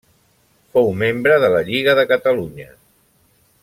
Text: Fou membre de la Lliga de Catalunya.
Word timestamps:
Fou 0.77 0.89
membre 1.03 1.37
de 1.45 1.51
la 1.57 1.61
Lliga 1.69 1.97
de 2.01 2.09
Catalunya. 2.13 2.71